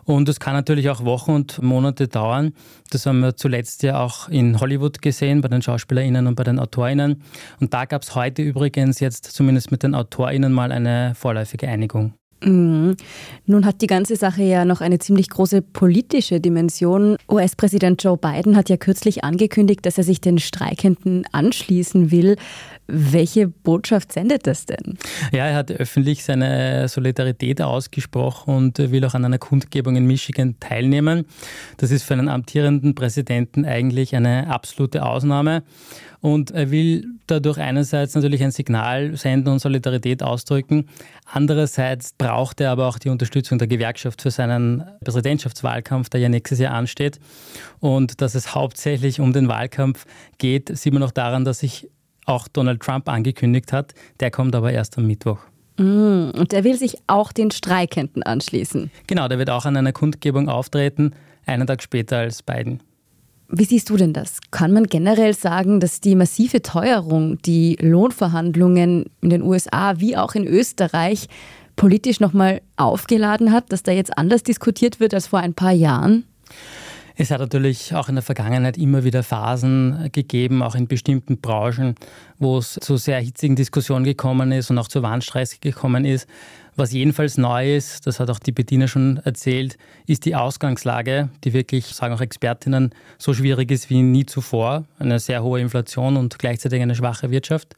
Und 0.06 0.30
es 0.30 0.40
kann 0.40 0.54
natürlich 0.54 0.90
auch 0.90 1.04
Wochen 1.04 1.32
und 1.32 1.62
Monate 1.62 2.08
dauern. 2.08 2.54
Das 2.90 3.06
haben 3.06 3.20
wir 3.20 3.36
zuletzt 3.36 3.84
ja 3.84 4.00
auch 4.00 4.30
in 4.30 4.62
Hollywood 4.62 5.02
gesehen, 5.02 5.42
bei 5.42 5.50
den 5.50 5.62
SchauspielerInnen 5.62 6.26
und 6.26 6.36
bei 6.36 6.46
den 6.46 6.58
AutorInnen. 6.58 7.22
Und 7.60 7.74
da 7.74 7.84
gab 7.84 8.04
es 8.04 8.16
heute 8.16 8.44
übrigens 8.44 9.02
jetzt 9.02 9.26
zumindest 9.26 9.72
mit 9.72 9.84
den 9.84 9.94
AutorInnen 9.94 10.54
mal 10.54 10.72
eine 10.72 11.16
vorläufige 11.16 11.68
Einigung. 11.68 12.14
Mhm. 12.46 12.96
Nun 13.46 13.66
hat 13.66 13.82
die 13.82 13.88
ganze 13.88 14.16
Sache 14.16 14.44
ja 14.44 14.66
noch 14.66 14.82
eine 14.82 15.00
ziemlich 15.00 15.30
große 15.30 15.62
politische 15.62 16.40
Dimension. 16.40 17.18
US-Präsident 17.30 18.04
Joe 18.04 18.18
Biden 18.18 18.56
hat 18.56 18.70
ja 18.70 18.78
kürzlich 18.78 19.24
angekündigt, 19.24 19.86
dass 19.86 19.98
er 19.98 20.04
sich 20.04 20.22
den 20.22 20.40
Streikenden 20.40 21.26
anschließen 21.32 22.12
will. 22.12 22.38
Welche 22.88 23.48
Botschaft 23.48 24.12
sendet 24.12 24.46
das 24.46 24.66
denn? 24.66 24.98
Ja, 25.32 25.46
er 25.46 25.56
hat 25.56 25.72
öffentlich 25.72 26.24
seine 26.24 26.88
Solidarität 26.88 27.62
ausgesprochen 27.62 28.56
und 28.56 28.78
will 28.78 29.06
auch 29.06 29.14
an 29.14 29.24
einer 29.24 29.38
Kundgebung 29.38 29.96
in 29.96 30.06
Michigan 30.06 30.56
teilnehmen. 30.60 31.26
Das 31.78 31.92
ist 31.92 32.04
für 32.04 32.14
einen 32.14 32.28
amtierenden 32.28 32.94
Präsidenten 32.94 33.66
eigentlich 33.66 34.16
eine 34.16 34.48
absolute 34.48 35.06
Ausnahme. 35.06 35.64
Und 36.24 36.52
er 36.52 36.72
will 36.72 37.06
dadurch 37.28 37.58
einerseits 37.58 38.16
natürlich 38.16 38.42
ein 38.42 38.52
Signal 38.52 39.18
senden 39.18 39.52
und 39.52 39.60
Solidarität 39.60 40.24
ausdrücken. 40.24 40.88
Andererseits 41.26 42.14
braucht 42.14 42.62
er 42.62 42.72
aber 42.72 42.88
auch 42.88 42.98
die 42.98 43.10
Unterstützung 43.10 43.60
der 43.60 43.68
Gewerkschaft 43.68 44.22
für 44.22 44.32
seinen 44.32 44.86
Präsidentschaftswahlkampf, 45.04 46.10
der 46.10 46.22
ja 46.22 46.30
nächstes 46.30 46.60
Jahr 46.60 46.76
ansteht. 46.76 47.20
Und 47.82 48.22
dass 48.22 48.36
es 48.36 48.56
hauptsächlich 48.56 49.20
um 49.20 49.34
den 49.34 49.50
Wahlkampf 49.50 50.06
geht, 50.38 50.70
sieht 50.78 50.94
man 50.94 51.04
auch 51.04 51.12
daran, 51.12 51.44
dass 51.44 51.60
sich 51.60 51.90
auch 52.26 52.48
Donald 52.48 52.82
Trump 52.82 53.10
angekündigt 53.10 53.74
hat. 53.74 53.94
Der 54.20 54.32
kommt 54.32 54.56
aber 54.56 54.72
erst 54.72 54.98
am 54.98 55.08
Mittwoch. 55.08 55.40
Mm, 55.78 56.30
und 56.38 56.52
der 56.52 56.64
will 56.64 56.78
sich 56.78 56.98
auch 57.08 57.32
den 57.32 57.52
Streikenden 57.52 58.24
anschließen. 58.24 58.92
Genau, 59.08 59.28
der 59.28 59.40
wird 59.40 59.50
auch 59.50 59.66
an 59.66 59.76
einer 59.76 59.92
Kundgebung 59.92 60.50
auftreten, 60.50 61.14
einen 61.46 61.68
Tag 61.68 61.82
später 61.82 62.18
als 62.18 62.44
Biden. 62.44 62.82
Wie 63.50 63.66
siehst 63.66 63.90
du 63.90 63.98
denn 63.98 64.14
das? 64.14 64.40
Kann 64.52 64.72
man 64.72 64.86
generell 64.86 65.34
sagen, 65.34 65.80
dass 65.80 66.00
die 66.02 66.16
massive 66.16 66.62
Teuerung, 66.62 67.38
die 67.44 67.78
Lohnverhandlungen 67.80 69.06
in 69.22 69.30
den 69.30 69.42
USA 69.44 70.00
wie 70.00 70.18
auch 70.18 70.34
in 70.36 70.48
Österreich 70.48 71.28
politisch 71.76 72.20
nochmal 72.20 72.62
aufgeladen 72.78 73.52
hat, 73.52 73.72
dass 73.72 73.84
da 73.84 73.92
jetzt 73.92 74.18
anders 74.18 74.44
diskutiert 74.44 75.00
wird 75.00 75.14
als 75.14 75.28
vor 75.28 75.40
ein 75.40 75.54
paar 75.54 75.72
Jahren? 75.72 76.24
Es 77.16 77.30
hat 77.30 77.40
natürlich 77.40 77.94
auch 77.94 78.10
in 78.10 78.16
der 78.16 78.24
Vergangenheit 78.24 78.76
immer 78.76 79.04
wieder 79.04 79.22
Phasen 79.22 80.10
gegeben, 80.12 80.64
auch 80.64 80.74
in 80.74 80.88
bestimmten 80.88 81.40
Branchen, 81.40 81.94
wo 82.40 82.58
es 82.58 82.74
zu 82.82 82.98
sehr 82.98 83.20
hitzigen 83.20 83.56
Diskussionen 83.56 84.04
gekommen 84.04 84.52
ist 84.52 84.72
und 84.72 84.80
auch 84.80 84.88
zu 84.88 85.04
Warnstreits 85.04 85.60
gekommen 85.62 86.06
ist. 86.06 86.28
Was 86.76 86.92
jedenfalls 86.92 87.38
neu 87.38 87.76
ist, 87.76 88.08
das 88.08 88.20
hat 88.20 88.32
auch 88.32 88.40
die 88.40 88.52
Bettina 88.52 88.88
schon 88.88 89.18
erzählt, 89.18 89.78
ist 90.08 90.26
die 90.26 90.36
Ausgangslage, 90.36 91.30
die 91.44 91.54
wirklich, 91.54 91.86
sagen 91.86 92.16
auch 92.16 92.22
Expertinnen, 92.22 92.96
so 93.20 93.36
schwierig 93.36 93.70
ist 93.70 93.92
wie 93.92 94.02
nie 94.02 94.26
zuvor. 94.26 94.86
Eine 94.98 95.20
sehr 95.20 95.44
hohe 95.44 95.62
Inflation 95.62 96.18
und 96.18 96.40
gleichzeitig 96.40 96.82
eine 96.82 96.96
schwache 96.96 97.30
Wirtschaft. 97.30 97.76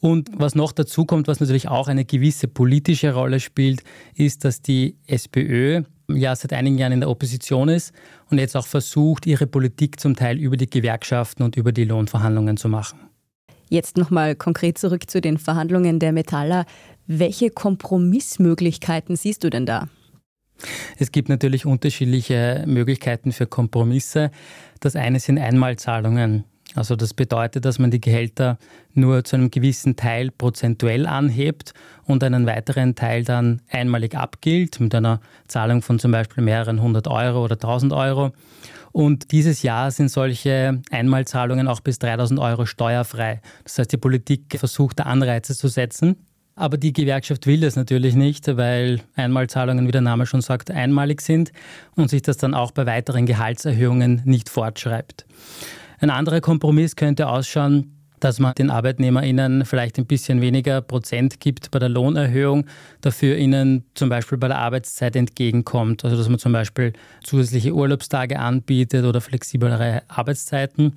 Und 0.00 0.30
was 0.32 0.56
noch 0.56 0.72
dazu 0.72 1.04
kommt, 1.04 1.28
was 1.28 1.38
natürlich 1.38 1.68
auch 1.68 1.86
eine 1.86 2.04
gewisse 2.04 2.48
politische 2.48 3.14
Rolle 3.14 3.38
spielt, 3.38 3.82
ist, 4.16 4.44
dass 4.44 4.62
die 4.62 4.96
SPÖ 5.06 5.82
ja 6.10 6.34
seit 6.34 6.52
einigen 6.52 6.78
Jahren 6.78 6.92
in 6.92 7.00
der 7.00 7.10
Opposition 7.10 7.68
ist 7.68 7.92
und 8.30 8.38
jetzt 8.38 8.56
auch 8.56 8.66
versucht, 8.66 9.26
ihre 9.26 9.46
Politik 9.46 10.00
zum 10.00 10.16
Teil 10.16 10.38
über 10.38 10.56
die 10.56 10.68
Gewerkschaften 10.68 11.42
und 11.42 11.56
über 11.56 11.72
die 11.72 11.84
Lohnverhandlungen 11.84 12.56
zu 12.56 12.68
machen. 12.68 13.00
Jetzt 13.68 13.98
nochmal 13.98 14.34
konkret 14.34 14.78
zurück 14.78 15.10
zu 15.10 15.20
den 15.20 15.36
Verhandlungen 15.36 15.98
der 15.98 16.12
Metaller. 16.12 16.64
Welche 17.06 17.50
Kompromissmöglichkeiten 17.50 19.16
siehst 19.16 19.44
du 19.44 19.50
denn 19.50 19.66
da? 19.66 19.88
Es 20.98 21.12
gibt 21.12 21.28
natürlich 21.28 21.66
unterschiedliche 21.66 22.64
Möglichkeiten 22.66 23.32
für 23.32 23.46
Kompromisse. 23.46 24.30
Das 24.80 24.96
eine 24.96 25.20
sind 25.20 25.38
Einmalzahlungen. 25.38 26.44
Also 26.78 26.94
das 26.94 27.12
bedeutet, 27.12 27.64
dass 27.64 27.80
man 27.80 27.90
die 27.90 28.00
Gehälter 28.00 28.56
nur 28.94 29.24
zu 29.24 29.34
einem 29.34 29.50
gewissen 29.50 29.96
Teil 29.96 30.30
prozentuell 30.30 31.08
anhebt 31.08 31.74
und 32.04 32.22
einen 32.22 32.46
weiteren 32.46 32.94
Teil 32.94 33.24
dann 33.24 33.60
einmalig 33.68 34.14
abgilt 34.14 34.78
mit 34.78 34.94
einer 34.94 35.20
Zahlung 35.48 35.82
von 35.82 35.98
zum 35.98 36.12
Beispiel 36.12 36.44
mehreren 36.44 36.80
hundert 36.80 37.08
Euro 37.08 37.42
oder 37.42 37.58
tausend 37.58 37.92
Euro. 37.92 38.30
Und 38.92 39.32
dieses 39.32 39.62
Jahr 39.62 39.90
sind 39.90 40.08
solche 40.08 40.80
Einmalzahlungen 40.92 41.66
auch 41.66 41.80
bis 41.80 41.98
3000 41.98 42.38
Euro 42.38 42.64
steuerfrei. 42.64 43.40
Das 43.64 43.80
heißt, 43.80 43.90
die 43.90 43.96
Politik 43.96 44.56
versucht 44.56 45.00
da 45.00 45.02
Anreize 45.02 45.56
zu 45.56 45.66
setzen. 45.66 46.14
Aber 46.54 46.76
die 46.76 46.92
Gewerkschaft 46.92 47.48
will 47.48 47.58
das 47.58 47.74
natürlich 47.74 48.14
nicht, 48.14 48.56
weil 48.56 49.00
Einmalzahlungen, 49.16 49.88
wie 49.88 49.92
der 49.92 50.00
Name 50.00 50.26
schon 50.26 50.42
sagt, 50.42 50.70
einmalig 50.70 51.22
sind 51.22 51.50
und 51.96 52.08
sich 52.08 52.22
das 52.22 52.36
dann 52.36 52.54
auch 52.54 52.70
bei 52.70 52.86
weiteren 52.86 53.26
Gehaltserhöhungen 53.26 54.22
nicht 54.24 54.48
fortschreibt. 54.48 55.26
Ein 56.00 56.10
anderer 56.10 56.40
Kompromiss 56.40 56.96
könnte 56.96 57.28
ausschauen, 57.28 57.94
dass 58.20 58.38
man 58.38 58.54
den 58.54 58.70
ArbeitnehmerInnen 58.70 59.64
vielleicht 59.64 59.98
ein 59.98 60.06
bisschen 60.06 60.40
weniger 60.40 60.80
Prozent 60.80 61.40
gibt 61.40 61.70
bei 61.70 61.78
der 61.78 61.88
Lohnerhöhung, 61.88 62.66
dafür 63.00 63.36
ihnen 63.36 63.84
zum 63.94 64.08
Beispiel 64.08 64.38
bei 64.38 64.48
der 64.48 64.58
Arbeitszeit 64.58 65.16
entgegenkommt. 65.16 66.04
Also 66.04 66.16
dass 66.16 66.28
man 66.28 66.38
zum 66.38 66.52
Beispiel 66.52 66.92
zusätzliche 67.22 67.74
Urlaubstage 67.74 68.38
anbietet 68.38 69.04
oder 69.04 69.20
flexiblere 69.20 70.02
Arbeitszeiten. 70.08 70.94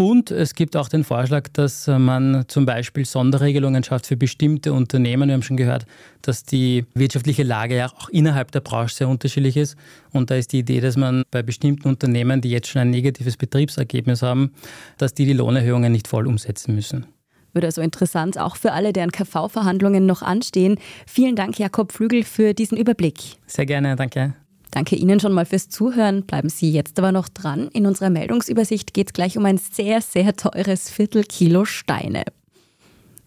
Und 0.00 0.30
es 0.30 0.54
gibt 0.54 0.76
auch 0.76 0.88
den 0.88 1.04
Vorschlag, 1.04 1.48
dass 1.52 1.86
man 1.86 2.46
zum 2.48 2.64
Beispiel 2.64 3.04
Sonderregelungen 3.04 3.84
schafft 3.84 4.06
für 4.06 4.16
bestimmte 4.16 4.72
Unternehmen. 4.72 5.28
Wir 5.28 5.34
haben 5.34 5.42
schon 5.42 5.58
gehört, 5.58 5.84
dass 6.22 6.42
die 6.42 6.86
wirtschaftliche 6.94 7.42
Lage 7.42 7.76
ja 7.76 7.88
auch 7.88 8.08
innerhalb 8.08 8.50
der 8.50 8.60
Branche 8.60 8.94
sehr 8.94 9.10
unterschiedlich 9.10 9.58
ist. 9.58 9.76
Und 10.10 10.30
da 10.30 10.36
ist 10.36 10.54
die 10.54 10.60
Idee, 10.60 10.80
dass 10.80 10.96
man 10.96 11.24
bei 11.30 11.42
bestimmten 11.42 11.86
Unternehmen, 11.86 12.40
die 12.40 12.48
jetzt 12.48 12.68
schon 12.68 12.80
ein 12.80 12.88
negatives 12.88 13.36
Betriebsergebnis 13.36 14.22
haben, 14.22 14.54
dass 14.96 15.12
die 15.12 15.26
die 15.26 15.34
Lohnerhöhungen 15.34 15.92
nicht 15.92 16.08
voll 16.08 16.26
umsetzen 16.26 16.74
müssen. 16.74 17.04
Wird 17.52 17.66
also 17.66 17.82
interessant, 17.82 18.38
auch 18.38 18.56
für 18.56 18.72
alle, 18.72 18.94
deren 18.94 19.12
KV-Verhandlungen 19.12 20.06
noch 20.06 20.22
anstehen. 20.22 20.78
Vielen 21.06 21.36
Dank, 21.36 21.58
Jakob 21.58 21.92
Flügel, 21.92 22.24
für 22.24 22.54
diesen 22.54 22.78
Überblick. 22.78 23.18
Sehr 23.46 23.66
gerne, 23.66 23.96
danke. 23.96 24.32
Danke 24.70 24.96
Ihnen 24.96 25.20
schon 25.20 25.32
mal 25.32 25.46
fürs 25.46 25.68
Zuhören. 25.68 26.22
Bleiben 26.22 26.48
Sie 26.48 26.70
jetzt 26.70 26.98
aber 26.98 27.12
noch 27.12 27.28
dran. 27.28 27.68
In 27.72 27.86
unserer 27.86 28.10
Meldungsübersicht 28.10 28.94
geht 28.94 29.08
es 29.08 29.12
gleich 29.12 29.36
um 29.36 29.44
ein 29.44 29.58
sehr, 29.58 30.00
sehr 30.00 30.36
teures 30.36 30.90
Viertelkilo 30.90 31.64
Steine. 31.64 32.24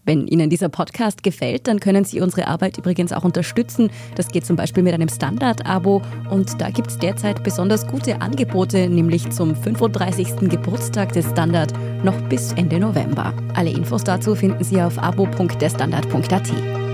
Wenn 0.06 0.26
Ihnen 0.26 0.50
dieser 0.50 0.68
Podcast 0.68 1.22
gefällt, 1.22 1.66
dann 1.66 1.80
können 1.80 2.04
Sie 2.04 2.20
unsere 2.20 2.46
Arbeit 2.46 2.76
übrigens 2.78 3.12
auch 3.12 3.24
unterstützen. 3.24 3.90
Das 4.16 4.28
geht 4.28 4.44
zum 4.44 4.56
Beispiel 4.56 4.82
mit 4.82 4.92
einem 4.92 5.08
Standard-Abo 5.08 6.02
und 6.30 6.60
da 6.60 6.70
gibt 6.70 6.90
es 6.90 6.98
derzeit 6.98 7.42
besonders 7.42 7.86
gute 7.86 8.20
Angebote, 8.20 8.88
nämlich 8.88 9.30
zum 9.30 9.56
35. 9.56 10.50
Geburtstag 10.50 11.12
des 11.12 11.30
Standard 11.30 11.72
noch 12.04 12.20
bis 12.28 12.52
Ende 12.52 12.78
November. 12.78 13.32
Alle 13.54 13.70
Infos 13.70 14.04
dazu 14.04 14.34
finden 14.34 14.62
Sie 14.62 14.80
auf 14.80 14.98
abo.derstandard.at. 14.98 16.93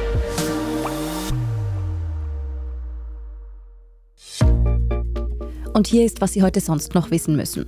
Und 5.81 5.87
hier 5.87 6.05
ist, 6.05 6.21
was 6.21 6.33
Sie 6.33 6.43
heute 6.43 6.59
sonst 6.59 6.93
noch 6.93 7.09
wissen 7.09 7.35
müssen. 7.35 7.65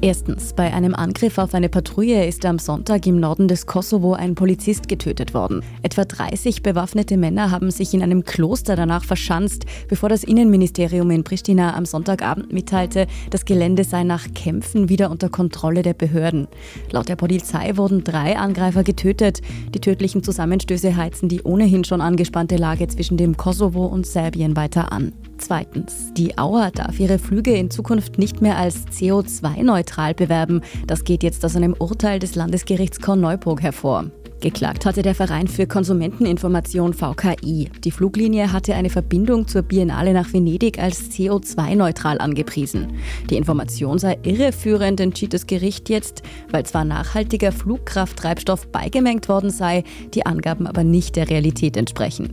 Erstens, 0.00 0.52
bei 0.52 0.72
einem 0.72 0.94
Angriff 0.94 1.36
auf 1.36 1.52
eine 1.52 1.68
Patrouille 1.68 2.24
ist 2.24 2.46
am 2.46 2.60
Sonntag 2.60 3.04
im 3.08 3.18
Norden 3.18 3.48
des 3.48 3.66
Kosovo 3.66 4.12
ein 4.12 4.36
Polizist 4.36 4.86
getötet 4.86 5.34
worden. 5.34 5.64
Etwa 5.82 6.04
30 6.04 6.62
bewaffnete 6.62 7.16
Männer 7.16 7.50
haben 7.50 7.72
sich 7.72 7.92
in 7.92 8.04
einem 8.04 8.24
Kloster 8.24 8.76
danach 8.76 9.02
verschanzt, 9.02 9.64
bevor 9.88 10.08
das 10.08 10.22
Innenministerium 10.22 11.10
in 11.10 11.24
Pristina 11.24 11.74
am 11.74 11.86
Sonntagabend 11.86 12.52
mitteilte, 12.52 13.08
das 13.30 13.44
Gelände 13.44 13.82
sei 13.82 14.04
nach 14.04 14.32
Kämpfen 14.32 14.88
wieder 14.88 15.10
unter 15.10 15.28
Kontrolle 15.28 15.82
der 15.82 15.94
Behörden. 15.94 16.46
Laut 16.92 17.08
der 17.08 17.16
Polizei 17.16 17.76
wurden 17.76 18.04
drei 18.04 18.38
Angreifer 18.38 18.84
getötet. 18.84 19.40
Die 19.74 19.80
tödlichen 19.80 20.22
Zusammenstöße 20.22 20.94
heizen 20.94 21.28
die 21.28 21.42
ohnehin 21.42 21.82
schon 21.82 22.00
angespannte 22.00 22.58
Lage 22.58 22.86
zwischen 22.86 23.16
dem 23.16 23.36
Kosovo 23.36 23.86
und 23.86 24.06
Serbien 24.06 24.54
weiter 24.54 24.92
an. 24.92 25.12
Zweitens, 25.38 26.12
die 26.14 26.38
Auer 26.38 26.70
darf 26.70 26.98
ihre 26.98 27.18
Flüge 27.18 27.54
in 27.54 27.70
Zukunft 27.70 28.18
nicht 28.18 28.40
mehr 28.40 28.56
als 28.56 28.86
CO2-neutral 28.88 30.14
bewerben. 30.14 30.62
Das 30.86 31.04
geht 31.04 31.22
jetzt 31.22 31.44
aus 31.44 31.56
einem 31.56 31.74
Urteil 31.78 32.18
des 32.18 32.34
Landesgerichts 32.34 33.00
Korneuburg 33.00 33.62
hervor. 33.62 34.06
Geklagt 34.40 34.84
hatte 34.84 35.00
der 35.00 35.14
Verein 35.14 35.48
für 35.48 35.66
Konsumenteninformation 35.66 36.92
VKI. 36.92 37.70
Die 37.84 37.90
Fluglinie 37.90 38.52
hatte 38.52 38.74
eine 38.74 38.90
Verbindung 38.90 39.48
zur 39.48 39.62
Biennale 39.62 40.12
nach 40.12 40.30
Venedig 40.32 40.78
als 40.78 41.10
CO2-neutral 41.10 42.18
angepriesen. 42.18 42.98
Die 43.30 43.36
Information 43.36 43.98
sei 43.98 44.18
irreführend, 44.22 45.00
entschied 45.00 45.32
das 45.32 45.46
Gericht 45.46 45.88
jetzt, 45.88 46.22
weil 46.50 46.66
zwar 46.66 46.84
nachhaltiger 46.84 47.50
Flugkrafttreibstoff 47.50 48.68
beigemengt 48.68 49.28
worden 49.28 49.50
sei, 49.50 49.84
die 50.12 50.26
Angaben 50.26 50.66
aber 50.66 50.84
nicht 50.84 51.16
der 51.16 51.30
Realität 51.30 51.76
entsprechen. 51.76 52.32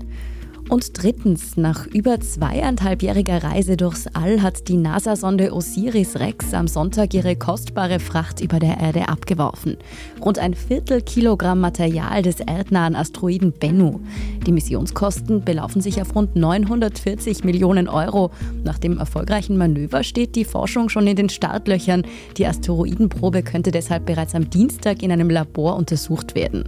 Und 0.69 1.03
drittens, 1.03 1.57
nach 1.57 1.85
über 1.87 2.19
zweieinhalbjähriger 2.19 3.43
Reise 3.43 3.75
durchs 3.77 4.07
All 4.07 4.41
hat 4.41 4.69
die 4.69 4.77
NASA-Sonde 4.77 5.53
Osiris-Rex 5.53 6.53
am 6.53 6.67
Sonntag 6.67 7.13
ihre 7.13 7.35
kostbare 7.35 7.99
Fracht 7.99 8.39
über 8.39 8.59
der 8.59 8.79
Erde 8.79 9.09
abgeworfen. 9.09 9.77
Rund 10.23 10.39
ein 10.39 10.53
Viertel 10.53 11.01
Kilogramm 11.01 11.59
Material 11.59 12.21
des 12.21 12.39
erdnahen 12.39 12.95
Asteroiden 12.95 13.51
Bennu. 13.51 13.99
Die 14.47 14.51
Missionskosten 14.51 15.43
belaufen 15.43 15.81
sich 15.81 16.01
auf 16.01 16.15
rund 16.15 16.35
940 16.35 17.43
Millionen 17.43 17.89
Euro. 17.89 18.31
Nach 18.63 18.79
dem 18.79 18.97
erfolgreichen 18.97 19.57
Manöver 19.57 20.03
steht 20.03 20.35
die 20.35 20.45
Forschung 20.45 20.89
schon 20.89 21.07
in 21.07 21.17
den 21.17 21.29
Startlöchern. 21.29 22.03
Die 22.37 22.47
Asteroidenprobe 22.47 23.43
könnte 23.43 23.71
deshalb 23.71 24.05
bereits 24.05 24.33
am 24.33 24.49
Dienstag 24.49 25.03
in 25.03 25.11
einem 25.11 25.29
Labor 25.29 25.75
untersucht 25.75 26.35
werden. 26.35 26.63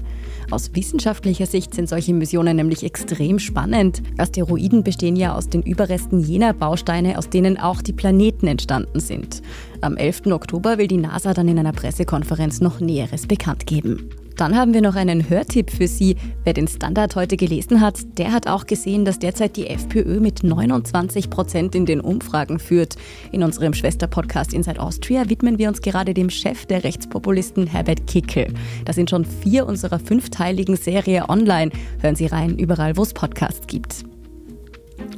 Aus 0.51 0.75
wissenschaftlicher 0.75 1.47
Sicht 1.47 1.73
sind 1.73 1.89
solche 1.89 2.13
Missionen 2.13 2.57
nämlich 2.57 2.83
extrem 2.83 3.39
spannend. 3.39 3.84
Asteroiden 4.17 4.83
bestehen 4.83 5.15
ja 5.15 5.35
aus 5.35 5.49
den 5.49 5.61
Überresten 5.61 6.19
jener 6.19 6.53
Bausteine, 6.53 7.17
aus 7.17 7.29
denen 7.29 7.59
auch 7.59 7.81
die 7.81 7.93
Planeten 7.93 8.47
entstanden 8.47 8.99
sind. 8.99 9.41
Am 9.81 9.97
11. 9.97 10.27
Oktober 10.27 10.77
will 10.77 10.87
die 10.87 10.97
NASA 10.97 11.33
dann 11.33 11.47
in 11.47 11.59
einer 11.59 11.73
Pressekonferenz 11.73 12.61
noch 12.61 12.79
Näheres 12.79 13.27
bekannt 13.27 13.65
geben. 13.65 14.09
Dann 14.35 14.55
haben 14.55 14.73
wir 14.73 14.81
noch 14.81 14.95
einen 14.95 15.29
Hörtipp 15.29 15.71
für 15.71 15.87
Sie. 15.87 16.17
Wer 16.43 16.53
den 16.53 16.67
Standard 16.67 17.15
heute 17.15 17.37
gelesen 17.37 17.79
hat, 17.79 17.99
der 18.17 18.33
hat 18.33 18.47
auch 18.47 18.65
gesehen, 18.65 19.05
dass 19.05 19.19
derzeit 19.19 19.55
die 19.55 19.67
FPÖ 19.67 20.19
mit 20.19 20.43
29 20.43 21.29
Prozent 21.29 21.73
in 21.73 21.85
den 21.85 22.01
Umfragen 22.01 22.59
führt. 22.59 22.95
In 23.31 23.43
unserem 23.43 23.73
Schwesterpodcast 23.73 24.53
Inside 24.53 24.81
Austria 24.81 25.29
widmen 25.29 25.57
wir 25.57 25.69
uns 25.69 25.81
gerade 25.81 26.13
dem 26.13 26.29
Chef 26.29 26.65
der 26.65 26.83
Rechtspopulisten 26.83 27.67
Herbert 27.67 28.07
Kickel. 28.07 28.53
Da 28.83 28.91
sind 28.91 29.09
schon 29.09 29.23
vier 29.23 29.65
unserer 29.65 29.99
fünfteiligen 29.99 30.75
Serie 30.75 31.29
online. 31.29 31.71
Hören 32.01 32.15
Sie 32.15 32.25
rein, 32.25 32.57
überall 32.57 32.97
wo 32.97 33.03
es 33.03 33.13
Podcasts 33.13 33.67
gibt. 33.67 34.05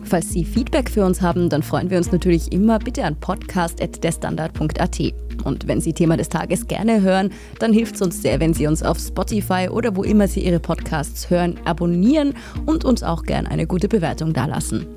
Falls 0.04 0.32
Sie 0.32 0.46
Feedback 0.46 0.90
für 0.90 1.06
uns 1.06 1.22
haben, 1.22 1.50
dann 1.50 1.64
freuen 1.64 1.90
wir 1.90 1.98
uns 1.98 2.12
natürlich 2.12 2.52
immer 2.52 2.80
bitte 2.80 3.04
an 3.04 3.16
podcast.derstandard.at. 3.20 5.00
Und 5.44 5.68
wenn 5.68 5.82
Sie 5.82 5.94
Thema 5.94 6.18
des 6.18 6.30
Tages 6.30 6.68
gerne 6.68 7.02
hören, 7.02 7.32
dann 7.60 7.74
hilft 7.74 7.96
es 7.96 8.02
uns 8.02 8.22
sehr, 8.22 8.40
wenn 8.40 8.54
Sie 8.54 8.68
uns 8.68 8.84
auf 8.84 8.98
Spotify 9.00 9.70
oder 9.70 9.96
wo 9.96 10.04
immer 10.04 10.28
Sie 10.28 10.46
Ihre 10.46 10.60
Podcasts 10.60 11.30
hören, 11.30 11.60
abonnieren 11.66 12.34
und 12.66 12.86
uns 12.86 13.04
auch 13.04 13.24
gerne 13.24 13.50
eine 13.50 13.68
gute 13.68 13.88
Bewertung 13.88 14.34
dalassen. 14.34 14.88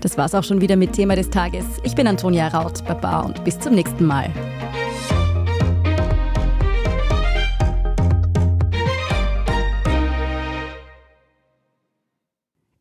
Das 0.00 0.16
war's 0.16 0.34
auch 0.34 0.44
schon 0.44 0.60
wieder 0.60 0.76
mit 0.76 0.92
Thema 0.92 1.16
des 1.16 1.30
Tages. 1.30 1.64
Ich 1.82 1.94
bin 1.94 2.06
Antonia 2.06 2.48
Raut, 2.48 2.84
Baba 2.86 3.20
und 3.20 3.44
bis 3.44 3.58
zum 3.58 3.74
nächsten 3.74 4.06
Mal. 4.06 4.30